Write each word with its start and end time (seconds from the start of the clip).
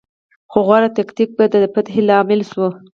خو 0.51 0.57
غوره 0.67 0.89
تکتیک 0.97 1.29
به 1.37 1.45
د 1.53 1.55
فتحې 1.73 2.01
لامل 2.09 2.41
شو. 2.51 2.67